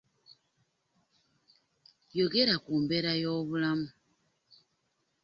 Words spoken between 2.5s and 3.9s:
ku mbeera y'obulamu.